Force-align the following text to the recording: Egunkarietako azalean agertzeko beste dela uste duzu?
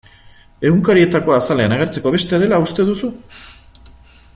Egunkarietako 0.69 1.35
azalean 1.35 1.77
agertzeko 1.77 2.13
beste 2.17 2.43
dela 2.45 2.61
uste 2.67 2.87
duzu? 2.93 3.15